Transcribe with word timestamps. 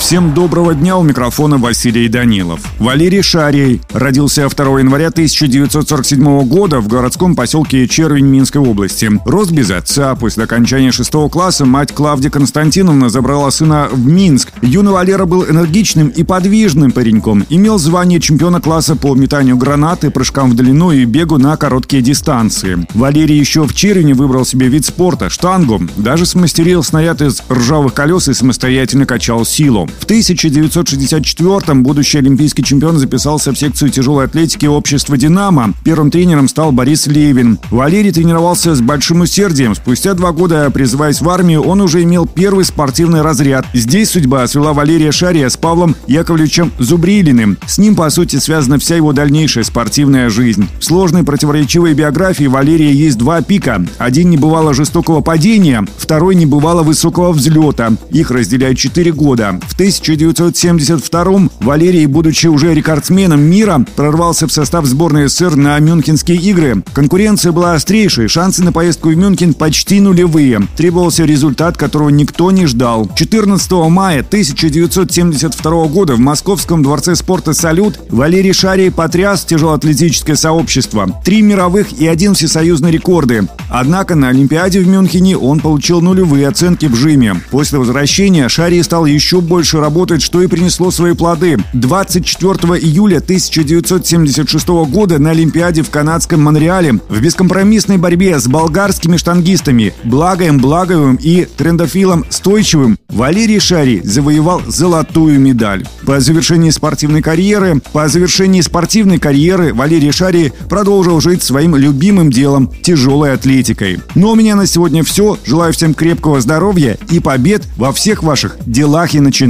Всем 0.00 0.32
доброго 0.34 0.74
дня, 0.74 0.96
у 0.96 1.02
микрофона 1.02 1.58
Василий 1.58 2.08
Данилов. 2.08 2.60
Валерий 2.80 3.22
Шарий 3.22 3.82
родился 3.92 4.48
2 4.48 4.80
января 4.80 5.08
1947 5.08 6.48
года 6.48 6.80
в 6.80 6.88
городском 6.88 7.36
поселке 7.36 7.86
Червень 7.86 8.24
Минской 8.24 8.62
области. 8.62 9.10
Рос 9.26 9.50
без 9.50 9.70
отца. 9.70 10.16
После 10.16 10.44
окончания 10.44 10.90
шестого 10.90 11.28
класса 11.28 11.66
мать 11.66 11.92
Клавдия 11.92 12.30
Константиновна 12.30 13.10
забрала 13.10 13.50
сына 13.50 13.88
в 13.92 14.04
Минск. 14.04 14.48
Юный 14.62 14.90
Валера 14.90 15.26
был 15.26 15.44
энергичным 15.44 16.08
и 16.08 16.24
подвижным 16.24 16.90
пареньком. 16.90 17.44
Имел 17.50 17.78
звание 17.78 18.20
чемпиона 18.20 18.60
класса 18.60 18.96
по 18.96 19.14
метанию 19.14 19.58
гранаты, 19.58 20.10
прыжкам 20.10 20.50
в 20.50 20.56
длину 20.56 20.92
и 20.92 21.04
бегу 21.04 21.36
на 21.36 21.56
короткие 21.58 22.02
дистанции. 22.02 22.84
Валерий 22.94 23.38
еще 23.38 23.64
в 23.64 23.74
Червине 23.74 24.14
выбрал 24.14 24.46
себе 24.46 24.68
вид 24.68 24.86
спорта– 24.86 25.28
штангу. 25.30 25.80
Даже 25.96 26.24
смастерил 26.24 26.82
снаряд 26.82 27.20
из 27.20 27.42
ржавых 27.50 27.92
колес 27.92 28.28
и 28.28 28.34
самостоятельно 28.34 29.04
качал 29.04 29.44
силу. 29.44 29.89
В 29.98 30.06
1964-м 30.06 31.82
будущий 31.82 32.18
олимпийский 32.18 32.62
чемпион 32.62 32.98
записался 32.98 33.52
в 33.52 33.58
секцию 33.58 33.90
тяжелой 33.90 34.26
атлетики 34.26 34.66
общества 34.66 35.16
«Динамо». 35.16 35.74
Первым 35.84 36.10
тренером 36.10 36.48
стал 36.48 36.72
Борис 36.72 37.06
Левин. 37.06 37.58
Валерий 37.70 38.12
тренировался 38.12 38.74
с 38.74 38.80
большим 38.80 39.20
усердием. 39.20 39.74
Спустя 39.74 40.14
два 40.14 40.32
года, 40.32 40.70
призываясь 40.70 41.20
в 41.20 41.28
армию, 41.28 41.62
он 41.62 41.80
уже 41.80 42.02
имел 42.02 42.26
первый 42.26 42.64
спортивный 42.64 43.22
разряд. 43.22 43.66
Здесь 43.72 44.10
судьба 44.10 44.46
свела 44.46 44.72
Валерия 44.72 45.12
Шария 45.12 45.48
с 45.48 45.56
Павлом 45.56 45.96
Яковлевичем 46.06 46.72
Зубрилиным. 46.78 47.58
С 47.66 47.78
ним, 47.78 47.94
по 47.94 48.08
сути, 48.10 48.36
связана 48.36 48.78
вся 48.78 48.96
его 48.96 49.12
дальнейшая 49.12 49.64
спортивная 49.64 50.30
жизнь. 50.30 50.68
В 50.78 50.84
сложной 50.84 51.24
противоречивой 51.24 51.94
биографии 51.94 52.44
Валерия 52.44 52.92
есть 52.92 53.18
два 53.18 53.42
пика. 53.42 53.84
Один 53.98 54.30
не 54.30 54.36
бывало 54.36 54.74
жестокого 54.74 55.20
падения, 55.20 55.84
второй 55.96 56.34
не 56.34 56.46
бывало 56.46 56.82
высокого 56.82 57.32
взлета. 57.32 57.92
Их 58.10 58.30
разделяют 58.30 58.78
четыре 58.78 59.12
года. 59.12 59.58
В 59.68 59.76
1972-м 59.80 61.50
Валерий, 61.60 62.04
будучи 62.04 62.48
уже 62.48 62.74
рекордсменом 62.74 63.40
мира, 63.40 63.82
прорвался 63.96 64.46
в 64.46 64.52
состав 64.52 64.84
сборной 64.84 65.28
СССР 65.28 65.56
на 65.56 65.78
Мюнхенские 65.78 66.36
игры. 66.36 66.82
Конкуренция 66.92 67.52
была 67.52 67.72
острейшей, 67.72 68.28
шансы 68.28 68.62
на 68.62 68.72
поездку 68.72 69.08
в 69.08 69.16
Мюнхен 69.16 69.54
почти 69.54 70.00
нулевые. 70.00 70.60
Требовался 70.76 71.24
результат, 71.24 71.78
которого 71.78 72.10
никто 72.10 72.50
не 72.50 72.66
ждал. 72.66 73.10
14 73.16 73.72
мая 73.88 74.20
1972 74.20 75.86
года 75.86 76.14
в 76.14 76.20
Московском 76.20 76.82
дворце 76.82 77.14
спорта 77.14 77.54
«Салют» 77.54 77.98
Валерий 78.10 78.52
Шарий 78.52 78.90
потряс 78.90 79.46
тяжелоатлетическое 79.46 80.36
сообщество. 80.36 81.08
Три 81.24 81.40
мировых 81.40 81.98
и 81.98 82.06
один 82.06 82.34
всесоюзный 82.34 82.90
рекорды. 82.90 83.48
Однако 83.70 84.14
на 84.14 84.28
Олимпиаде 84.28 84.80
в 84.80 84.88
Мюнхене 84.88 85.38
он 85.38 85.60
получил 85.60 86.02
нулевые 86.02 86.48
оценки 86.48 86.84
в 86.84 86.94
жиме. 86.96 87.40
После 87.50 87.78
возвращения 87.78 88.48
Шарий 88.50 88.82
стал 88.82 89.06
еще 89.06 89.40
больше 89.40 89.69
работать, 89.78 90.22
что 90.22 90.40
и 90.42 90.46
принесло 90.46 90.90
свои 90.90 91.14
плоды. 91.14 91.58
24 91.74 92.54
июля 92.80 93.18
1976 93.18 94.68
года 94.90 95.18
на 95.18 95.30
Олимпиаде 95.30 95.82
в 95.82 95.90
канадском 95.90 96.42
Монреале 96.42 96.94
в 97.08 97.20
бескомпромиссной 97.20 97.98
борьбе 97.98 98.40
с 98.40 98.48
болгарскими 98.48 99.18
штангистами 99.18 99.92
Благоем 100.02 100.58
Благовым 100.58 101.16
и 101.16 101.44
Трендофилом 101.44 102.24
Стойчивым 102.30 102.98
Валерий 103.10 103.60
Шарий 103.60 104.00
завоевал 104.02 104.62
золотую 104.66 105.38
медаль. 105.38 105.86
По 106.06 106.20
завершении 106.20 106.70
спортивной 106.70 107.20
карьеры, 107.20 107.82
по 107.92 108.08
завершении 108.08 108.62
спортивной 108.62 109.18
карьеры 109.18 109.74
Валерий 109.74 110.12
Шарий 110.12 110.52
продолжил 110.68 111.20
жить 111.20 111.42
своим 111.42 111.76
любимым 111.76 112.30
делом– 112.30 112.72
тяжелой 112.82 113.34
атлетикой. 113.34 113.98
Но 114.14 114.28
ну, 114.28 114.30
у 114.30 114.34
меня 114.34 114.56
на 114.56 114.66
сегодня 114.66 115.04
все. 115.04 115.36
Желаю 115.44 115.72
всем 115.74 115.92
крепкого 115.92 116.40
здоровья 116.40 116.96
и 117.10 117.20
побед 117.20 117.62
во 117.76 117.92
всех 117.92 118.22
ваших 118.22 118.56
делах 118.64 119.14
и 119.14 119.20
начинаниях 119.20 119.49